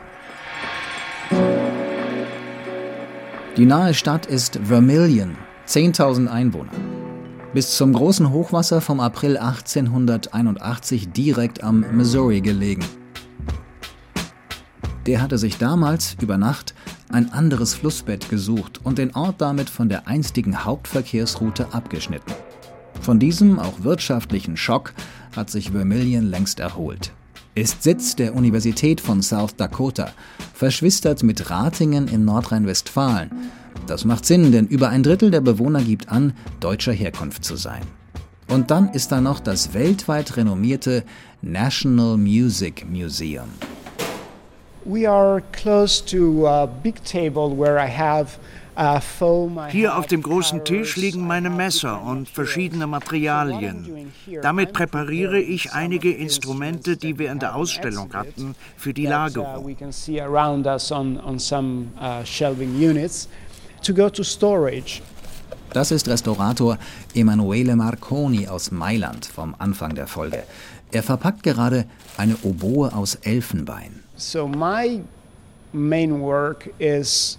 Die 3.56 3.66
nahe 3.66 3.92
Stadt 3.92 4.24
ist 4.24 4.58
Vermilion, 4.64 5.36
10.000 5.66 6.28
Einwohner. 6.28 6.72
Bis 7.54 7.76
zum 7.76 7.92
großen 7.92 8.30
Hochwasser 8.30 8.80
vom 8.80 8.98
April 8.98 9.36
1881 9.36 11.10
direkt 11.12 11.62
am 11.62 11.84
Missouri 11.92 12.40
gelegen. 12.40 12.82
Der 15.04 15.20
hatte 15.20 15.36
sich 15.36 15.58
damals 15.58 16.16
über 16.22 16.38
Nacht 16.38 16.74
ein 17.10 17.30
anderes 17.30 17.74
Flussbett 17.74 18.30
gesucht 18.30 18.80
und 18.84 18.96
den 18.96 19.14
Ort 19.14 19.42
damit 19.42 19.68
von 19.68 19.90
der 19.90 20.08
einstigen 20.08 20.64
Hauptverkehrsroute 20.64 21.74
abgeschnitten. 21.74 22.32
Von 23.02 23.18
diesem 23.18 23.58
auch 23.58 23.82
wirtschaftlichen 23.82 24.56
Schock 24.56 24.94
hat 25.36 25.50
sich 25.50 25.72
Vermilion 25.72 26.24
längst 26.24 26.58
erholt. 26.58 27.12
Ist 27.54 27.82
Sitz 27.82 28.16
der 28.16 28.34
Universität 28.34 28.98
von 28.98 29.20
South 29.20 29.56
Dakota, 29.56 30.12
verschwistert 30.54 31.22
mit 31.22 31.50
Ratingen 31.50 32.08
in 32.08 32.24
Nordrhein-Westfalen. 32.24 33.30
Das 33.86 34.04
macht 34.04 34.26
Sinn, 34.26 34.52
denn 34.52 34.66
über 34.66 34.88
ein 34.88 35.02
Drittel 35.02 35.30
der 35.30 35.40
Bewohner 35.40 35.82
gibt 35.82 36.08
an, 36.08 36.34
deutscher 36.60 36.92
Herkunft 36.92 37.44
zu 37.44 37.56
sein. 37.56 37.82
Und 38.48 38.70
dann 38.70 38.90
ist 38.90 39.12
da 39.12 39.20
noch 39.20 39.40
das 39.40 39.74
weltweit 39.74 40.36
renommierte 40.36 41.04
National 41.40 42.16
Music 42.16 42.86
Museum. 42.88 43.48
We 44.84 45.08
are 45.08 45.42
close 45.52 46.04
to 46.06 46.46
a 46.46 46.66
big 46.66 47.02
table 47.04 47.56
where 47.56 47.78
I 47.78 47.88
have 47.88 48.38
hier 49.68 49.98
auf 49.98 50.06
dem 50.06 50.22
großen 50.22 50.64
Tisch 50.64 50.96
liegen 50.96 51.26
meine 51.26 51.50
Messer 51.50 52.02
und 52.02 52.26
verschiedene 52.28 52.86
Materialien. 52.86 54.12
Damit 54.40 54.72
präpariere 54.72 55.38
ich 55.38 55.72
einige 55.72 56.10
Instrumente, 56.10 56.96
die 56.96 57.18
wir 57.18 57.30
in 57.32 57.38
der 57.38 57.54
Ausstellung 57.54 58.14
hatten, 58.14 58.54
für 58.76 58.94
die 58.94 59.04
Lagerung. 59.04 59.76
Das 65.72 65.90
ist 65.90 66.08
Restaurator 66.08 66.78
Emanuele 67.14 67.76
Marconi 67.76 68.46
aus 68.46 68.70
Mailand 68.70 69.26
vom 69.26 69.54
Anfang 69.58 69.94
der 69.94 70.06
Folge. 70.06 70.44
Er 70.92 71.02
verpackt 71.02 71.42
gerade 71.42 71.86
eine 72.16 72.36
Oboe 72.42 72.92
aus 72.92 73.16
Elfenbein. 73.22 74.02
So 74.16 74.46
my 74.46 75.00
main 75.72 76.20
work 76.20 76.70
is 76.78 77.38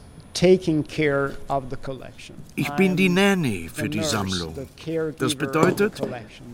ich 2.56 2.70
bin 2.76 2.96
die 2.96 3.10
Nanny 3.10 3.70
für 3.72 3.88
die 3.88 4.04
Sammlung. 4.04 4.56
Das 5.20 5.36
bedeutet, 5.36 6.02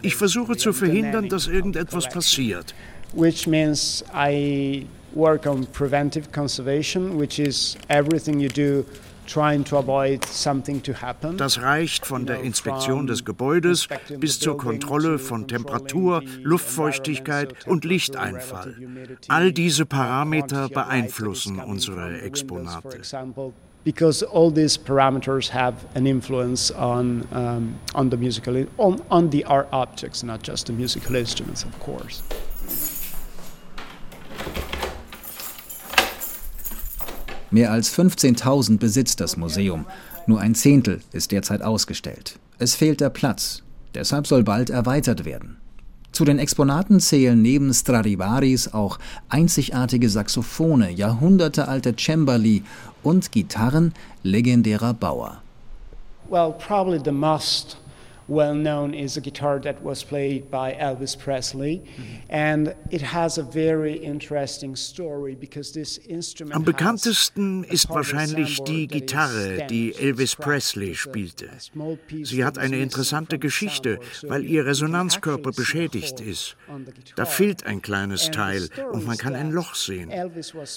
ich 0.02 0.16
versuche 0.16 0.58
zu 0.58 0.74
verhindern, 0.74 1.30
dass 1.30 1.48
irgendetwas 1.48 2.10
passiert. 2.10 2.76
Which 3.14 3.48
means 3.48 4.04
I 4.14 4.86
work 5.16 5.48
on 5.48 5.66
preventive 5.66 6.32
conservation, 6.32 7.18
which 7.18 7.40
is 7.40 7.78
everything 7.88 8.40
you 8.40 8.50
do 8.50 8.86
das 11.38 11.62
reicht 11.62 12.06
von 12.06 12.26
der 12.26 12.42
Inspektion 12.42 13.08
des 13.08 13.26
Gebäudes 13.26 13.88
bis 14.20 14.40
zur 14.40 14.58
Kontrolle 14.58 15.20
von 15.20 15.48
Temperatur, 15.48 16.24
Luftfeuchtigkeit 16.42 17.68
und 17.68 17.86
Lichteinfall. 17.86 18.76
All 19.28 19.52
diese 19.52 19.86
Parameter 19.86 20.70
beeinflussen 20.70 21.60
unsere 21.60 22.22
Exponate 22.22 23.02
because 23.84 24.24
all 24.24 24.52
these 24.52 24.78
parameters 24.78 25.50
have 25.50 25.86
an 25.96 26.06
influence 26.06 26.70
on, 26.72 27.28
um, 27.32 27.80
on 27.96 28.10
the 28.10 28.18
musical, 28.18 28.66
on, 28.78 29.02
on 29.10 29.30
the 29.30 29.44
art 29.46 29.70
objects, 29.72 30.22
not 30.22 30.44
just 30.44 30.68
the 30.68 30.74
musical 30.74 31.16
instruments, 31.16 31.64
of 31.64 31.80
course. 31.80 32.22
Mehr 37.52 37.72
als 37.72 37.92
15.000 37.92 38.78
besitzt 38.78 39.20
das 39.22 39.38
Museum. 39.38 39.86
Nur 40.28 40.40
ein 40.40 40.54
Zehntel 40.54 41.02
ist 41.12 41.32
derzeit 41.32 41.62
ausgestellt. 41.62 42.38
Es 42.60 42.76
fehlt 42.76 43.02
der 43.02 43.10
Platz. 43.10 43.64
Deshalb 43.96 44.28
soll 44.28 44.44
bald 44.44 44.70
erweitert 44.70 45.26
werden. 45.26 45.58
Zu 46.12 46.26
den 46.26 46.40
Exponaten 46.40 47.00
zählen 47.00 47.40
neben 47.42 47.74
Stradivaris 47.74 48.74
auch 48.74 49.00
einzigartige 49.30 50.10
Saxophone, 50.10 50.90
jahrhundertealte 50.96 51.96
Cembali 51.96 52.64
und 53.04 53.32
Gitarren 53.32 53.94
legendärer 54.24 54.94
Bauer. 54.94 55.42
Well, 56.30 56.54
probably 56.54 57.00
the 57.04 57.12
most 57.12 57.78
well 58.30 58.54
known 58.54 58.94
is 58.94 59.18
a 59.18 59.22
guitar 59.22 59.60
that 59.60 59.84
was 59.84 60.04
played 60.04 60.50
by 60.52 60.74
Elvis 60.74 61.18
Presley 61.18 61.84
and 62.30 62.76
it 62.92 63.02
has 63.02 63.38
a 63.38 63.44
very 63.44 63.94
interesting 63.94 64.76
story 64.76 65.36
because 65.36 65.74
this 65.74 65.98
instrument 65.98 66.56
Am 66.56 66.64
bekanntesten 66.64 67.64
ist 67.64 67.90
wahrscheinlich 67.90 68.64
die 68.64 68.88
Gitarre, 68.88 69.66
die 69.70 69.96
Elvis 69.96 70.36
Presley 70.36 70.94
spielte. 70.96 71.50
Sie 72.24 72.46
hat 72.46 72.58
eine 72.58 72.78
interessante 72.78 73.40
Geschichte, 73.40 74.00
weil 74.28 74.46
ihr 74.46 74.66
Resonanzkörper 74.66 75.52
beschädigt 75.52 76.20
ist. 76.20 76.56
Da 77.16 77.26
fehlt 77.26 77.66
ein 77.66 77.82
kleines 77.82 78.30
Teil 78.32 78.70
und 78.92 79.06
man 79.06 79.18
kann 79.18 79.36
ein 79.36 79.52
Loch 79.52 79.76
sehen. 79.76 80.12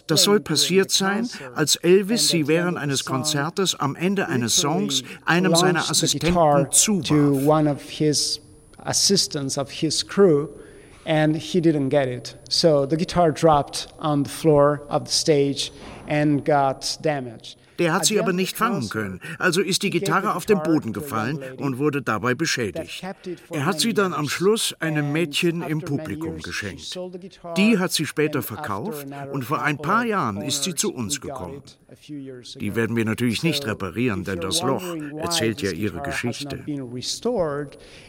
Das 0.07 0.23
soll 0.23 0.41
passiert 0.41 0.91
sein, 0.91 1.29
als 1.55 1.77
Elvis 1.77 2.29
sie 2.29 2.49
während 2.49 2.79
eines 2.79 3.05
Konzertes 3.05 3.75
am 3.75 3.95
Ende 3.95 4.29
eines 4.29 4.57
Songs 4.57 5.03
einem 5.27 5.55
seiner 5.55 5.91
Assistenten 5.91 6.71
zuwarf. 6.71 7.42
One 7.45 7.67
of 7.67 7.83
his 7.83 8.41
assistants 8.81 9.57
of 9.59 9.71
his 9.71 10.03
crew 10.03 10.59
and 11.05 11.37
he 11.37 11.61
didn't 11.61 11.89
get 11.89 12.09
it. 12.09 12.35
So 12.49 12.87
the 12.87 12.97
guitar 12.97 13.33
dropped 13.33 13.89
on 13.99 14.23
the 14.23 14.29
floor 14.29 14.83
of 14.89 15.07
the 15.07 15.11
stage 15.11 15.73
and 16.07 16.45
got 16.45 16.97
damaged. 17.01 17.59
Der 17.83 17.93
hat 17.93 18.07
sie 18.07 18.21
aber 18.21 18.33
nicht 18.33 18.57
fangen 18.57 18.89
können, 18.89 19.21
also 19.41 19.61
ist 19.61 19.83
die 19.83 19.91
Gitarre 19.91 20.37
auf 20.37 20.47
den 20.47 20.63
Boden 20.63 20.93
gefallen 20.93 21.41
und 21.57 21.79
wurde 21.79 22.01
dabei 22.01 22.35
beschädigt. 22.35 23.05
Er 23.51 23.67
hat 23.67 23.81
sie 23.81 23.93
dann 23.93 24.15
am 24.15 24.29
Schluss 24.29 24.75
einem 24.79 25.11
Mädchen 25.11 25.63
im 25.63 25.81
Publikum 25.81 26.39
geschenkt. 26.39 26.97
Die 27.57 27.79
hat 27.79 27.93
sie 27.93 28.07
später 28.07 28.43
verkauft 28.43 29.07
und 29.33 29.45
vor 29.45 29.63
ein 29.63 29.79
paar 29.79 30.05
Jahren 30.05 30.43
ist 30.43 30.63
sie 30.63 30.77
zu 30.77 30.95
uns 30.95 31.21
gekommen. 31.21 31.63
Die 32.61 32.77
werden 32.77 32.95
wir 32.95 33.05
natürlich 33.05 33.43
nicht 33.43 33.67
reparieren, 33.67 34.23
denn 34.23 34.41
das 34.41 34.63
Loch 34.63 34.85
erzählt 35.19 35.61
ja 35.61 35.73
ihre 35.73 36.03
Geschichte. 36.03 36.61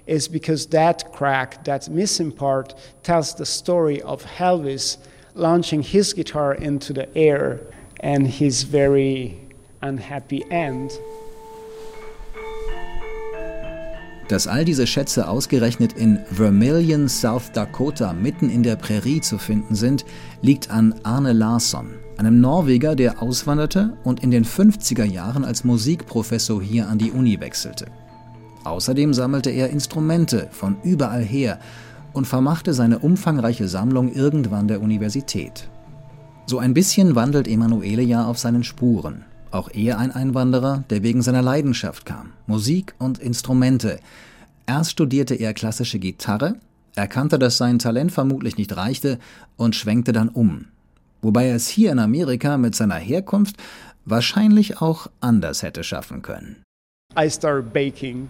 is 0.05 0.27
because 0.27 0.67
that 0.69 1.11
crack, 1.13 1.63
that 1.63 1.89
missing 1.89 2.31
part, 2.31 2.75
tells 3.01 3.33
the 3.33 3.45
story 3.45 4.01
of 4.01 4.23
Elvis 4.37 4.97
launching 5.33 5.81
his 5.81 6.13
guitar 6.13 6.53
into 6.53 6.93
the 6.93 7.07
air 7.17 7.61
and 7.99 8.27
his 8.27 8.63
very 8.63 9.42
unhappy 9.83 10.43
end 10.49 10.99
Dass 14.29 14.47
all 14.47 14.63
diese 14.65 14.87
Schätze 14.87 15.27
ausgerechnet 15.27 15.93
in 15.93 16.19
Vermilion, 16.31 17.09
South 17.09 17.51
Dakota, 17.53 18.13
mitten 18.13 18.49
in 18.49 18.63
der 18.63 18.77
Prärie 18.77 19.21
zu 19.21 19.37
finden 19.37 19.75
sind, 19.75 20.05
liegt 20.41 20.71
an 20.71 20.95
Arne 21.03 21.33
Larsson, 21.33 21.89
einem 22.17 22.39
Norweger, 22.39 22.95
der 22.95 23.21
auswanderte 23.21 23.97
und 24.03 24.23
in 24.23 24.31
den 24.31 24.45
50er 24.45 25.03
Jahren 25.03 25.43
als 25.43 25.65
Musikprofessor 25.65 26.63
hier 26.63 26.87
an 26.87 26.97
die 26.97 27.11
Uni 27.11 27.39
wechselte. 27.41 27.87
Außerdem 28.63 29.13
sammelte 29.13 29.49
er 29.49 29.69
Instrumente 29.69 30.47
von 30.51 30.77
überall 30.83 31.23
her 31.23 31.59
und 32.13 32.25
vermachte 32.25 32.73
seine 32.73 32.99
umfangreiche 32.99 33.67
Sammlung 33.67 34.11
irgendwann 34.13 34.69
der 34.69 34.81
Universität. 34.81 35.69
So 36.45 36.59
ein 36.59 36.73
bisschen 36.73 37.15
wandelt 37.15 37.47
Emanuele 37.47 38.01
ja 38.01 38.25
auf 38.25 38.39
seinen 38.39 38.63
Spuren. 38.63 39.25
Auch 39.53 39.69
er 39.71 39.99
ein 39.99 40.09
Einwanderer, 40.09 40.83
der 40.89 41.03
wegen 41.03 41.21
seiner 41.21 41.43
Leidenschaft 41.43 42.07
kam, 42.07 42.33
Musik 42.47 42.95
und 42.97 43.19
Instrumente. 43.19 43.99
Erst 44.65 44.89
studierte 44.89 45.35
er 45.35 45.53
klassische 45.53 45.99
Gitarre, 45.99 46.55
erkannte, 46.95 47.37
dass 47.37 47.59
sein 47.59 47.77
Talent 47.77 48.11
vermutlich 48.11 48.57
nicht 48.57 48.75
reichte 48.75 49.19
und 49.55 49.75
schwenkte 49.75 50.11
dann 50.11 50.29
um. 50.29 50.65
Wobei 51.21 51.49
er 51.49 51.55
es 51.55 51.67
hier 51.67 51.91
in 51.91 51.99
Amerika 51.99 52.57
mit 52.57 52.73
seiner 52.73 52.95
Herkunft 52.95 53.57
wahrscheinlich 54.05 54.81
auch 54.81 55.05
anders 55.21 55.61
hätte 55.61 55.83
schaffen 55.83 56.23
können. 56.23 56.63
I 57.15 57.29
started 57.29 57.71
baking 57.71 58.29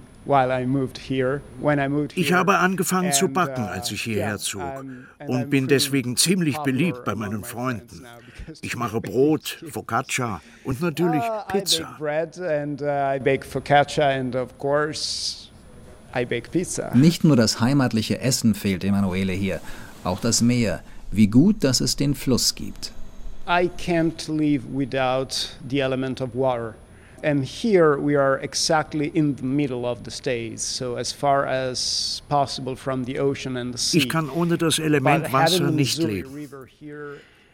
ich 2.15 2.33
habe 2.33 2.57
angefangen 2.57 3.11
zu 3.11 3.27
backen, 3.27 3.63
als 3.63 3.91
ich 3.91 4.03
hierher 4.03 4.37
zog 4.37 4.85
und 5.27 5.49
bin 5.49 5.67
deswegen 5.67 6.15
ziemlich 6.15 6.57
beliebt 6.59 7.03
bei 7.03 7.15
meinen 7.15 7.43
Freunden. 7.43 8.05
Ich 8.61 8.75
mache 8.75 9.01
Brot, 9.01 9.63
Focaccia 9.69 10.41
und 10.63 10.81
natürlich 10.81 11.23
uh, 11.23 11.51
Pizza. 11.51 11.95
Uh, 11.99 12.03
Nicht 16.93 17.23
nur 17.23 17.35
das 17.35 17.59
heimatliche 17.59 18.19
Essen 18.21 18.55
fehlt 18.55 18.83
Emanuele 18.83 19.33
hier, 19.33 19.59
auch 20.03 20.19
das 20.19 20.41
Meer. 20.41 20.81
Wie 21.11 21.27
gut, 21.27 21.63
dass 21.63 21.81
es 21.81 21.95
den 21.95 22.15
Fluss 22.15 22.55
gibt. 22.55 22.91
I 23.45 23.69
can't 23.77 24.29
live 24.29 24.63
without 24.73 25.57
the 25.67 25.81
element 25.81 26.21
of 26.21 26.29
water. 26.33 26.75
And 27.23 27.45
here 27.45 27.97
we 27.97 28.15
are 28.15 28.37
exactly 28.39 29.09
in 29.15 29.35
the 29.35 29.43
middle 29.43 29.85
of 29.85 30.03
the 30.03 30.11
states, 30.11 30.61
so 30.61 30.97
as 30.97 31.13
far 31.13 31.45
as 31.45 32.21
possible 32.27 32.75
from 32.75 33.05
the 33.05 33.17
ocean 33.17 33.55
and 33.55 33.73
the 33.73 33.77
sea. 33.77 33.99
Ich 33.99 34.09
kann 34.09 34.29
ohne 34.29 34.57
das 34.57 34.77
Element 34.77 35.31
Wasser 35.31 35.71
nicht 35.71 35.99
leben. 35.99 36.29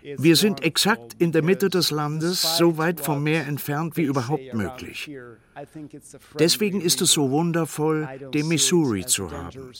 Wir 0.01 0.35
sind 0.35 0.63
exakt 0.63 1.15
in 1.19 1.31
der 1.31 1.43
Mitte 1.43 1.69
des 1.69 1.91
Landes, 1.91 2.57
so 2.57 2.77
weit 2.77 2.99
vom 2.99 3.23
Meer 3.23 3.47
entfernt 3.47 3.97
wie 3.97 4.03
überhaupt 4.03 4.53
möglich. 4.53 5.09
Deswegen 6.37 6.79
ist 6.79 7.01
es 7.01 7.11
so 7.11 7.31
wundervoll, 7.31 8.07
den 8.33 8.47
Missouri 8.47 9.05
zu 9.05 9.31
haben. 9.31 9.71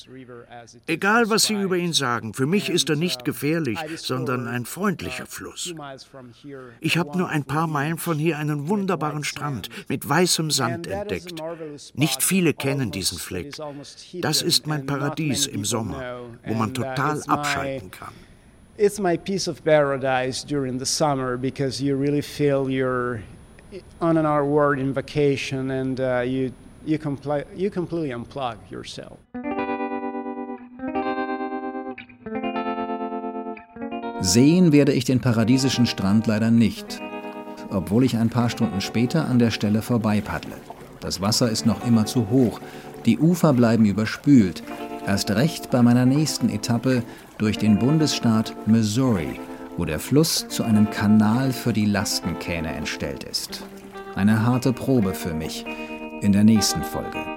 Egal, 0.88 1.29
was 1.29 1.43
Sie 1.43 1.53
über 1.53 1.77
ihn 1.77 1.93
sagen, 1.93 2.34
für 2.34 2.45
mich 2.45 2.69
ist 2.69 2.89
er 2.89 2.95
nicht 2.95 3.23
gefährlich, 3.23 3.79
sondern 3.97 4.47
ein 4.47 4.65
freundlicher 4.65 5.25
Fluss. 5.25 5.73
Ich 6.82 6.97
habe 6.97 7.17
nur 7.17 7.29
ein 7.29 7.45
paar 7.45 7.67
Meilen 7.67 7.97
von 7.97 8.17
hier 8.17 8.38
einen 8.38 8.67
wunderbaren 8.67 9.23
Strand 9.23 9.69
mit 9.88 10.08
weißem 10.08 10.51
Sand 10.51 10.88
entdeckt. 10.88 11.41
Nicht 11.93 12.23
viele 12.23 12.53
kennen 12.53 12.91
diesen 12.91 13.19
Fleck. 13.19 13.55
Das 14.15 14.41
ist 14.41 14.67
mein 14.67 14.86
Paradies 14.86 15.45
im 15.45 15.63
Sommer, 15.63 16.21
wo 16.45 16.53
man 16.55 16.73
total 16.73 17.23
abschalten 17.23 17.91
kann 17.91 18.13
it's 18.80 19.00
my 19.00 19.18
piece 19.18 19.48
of 19.48 19.63
paradise 19.63 20.44
during 20.44 20.80
the 20.80 20.86
summer 20.86 21.38
because 21.38 21.82
you 21.82 21.96
really 21.98 22.22
feel 22.22 22.70
you're 22.70 23.22
on 24.00 24.18
our 24.18 24.46
world 24.46 24.80
in 24.80 24.94
vacation 24.94 25.72
and 25.72 26.00
uh, 26.00 26.22
you, 26.22 26.52
you, 26.86 26.98
compli- 26.98 27.46
you 27.56 27.70
completely 27.70 28.12
unplug 28.12 28.58
yourself. 28.72 29.20
Sehen 34.22 34.72
werde 34.72 34.94
ich 34.94 35.06
den 35.06 35.20
paradiesischen 35.20 35.86
Strand 35.86 36.28
leider 36.28 36.52
nicht, 36.52 37.02
obwohl 37.70 38.04
ich 38.04 38.18
ein 38.18 38.30
paar 38.30 38.50
Stunden 38.50 38.82
später 38.82 39.26
an 39.26 39.39
der 39.39 39.52
Stelle 39.52 39.82
vorbei 39.82 40.22
paddle. 40.22 40.56
Das 41.00 41.22
Wasser 41.22 41.50
ist 41.50 41.65
noch 41.65 41.86
immer 41.86 42.06
zu 42.06 42.30
hoch, 42.30 42.60
die 43.06 43.18
Ufer 43.18 43.54
bleiben 43.54 43.86
überspült, 43.86 44.62
erst 45.10 45.32
recht 45.32 45.72
bei 45.72 45.82
meiner 45.82 46.06
nächsten 46.06 46.50
Etappe 46.50 47.02
durch 47.39 47.58
den 47.58 47.80
Bundesstaat 47.80 48.56
Missouri, 48.67 49.39
wo 49.76 49.84
der 49.84 50.00
Fluss 50.00 50.48
zu 50.50 50.63
einem 50.63 50.91
Kanal 50.91 51.52
für 51.52 51.74
die 51.74 51.86
Lastenkähne 51.86 52.72
entstellt 52.72 53.24
ist. 53.24 53.63
Eine 54.15 54.45
harte 54.45 54.72
Probe 54.72 55.15
für 55.15 55.34
mich 55.34 55.65
in 56.22 56.32
der 56.32 56.43
nächsten 56.43 56.84
Folge. 56.84 57.29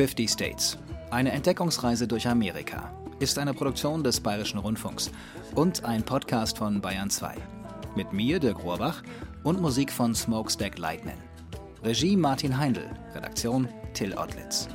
50 0.00 0.30
States. 0.30 0.78
Eine 1.10 1.30
Entdeckungsreise 1.30 2.08
durch 2.08 2.26
Amerika 2.26 2.90
ist 3.18 3.38
eine 3.38 3.52
Produktion 3.52 4.02
des 4.02 4.18
Bayerischen 4.18 4.58
Rundfunks 4.58 5.10
und 5.54 5.84
ein 5.84 6.02
Podcast 6.02 6.56
von 6.56 6.80
Bayern 6.80 7.10
2. 7.10 7.34
Mit 7.96 8.10
mir, 8.10 8.40
Dirk 8.40 8.64
Rohrbach, 8.64 9.02
und 9.44 9.60
Musik 9.60 9.92
von 9.92 10.14
Smokestack 10.14 10.78
Lightning. 10.78 11.18
Regie 11.84 12.16
Martin 12.16 12.56
Heindl, 12.56 12.88
Redaktion 13.14 13.68
Till 13.92 14.14
Ottlitz. 14.16 14.68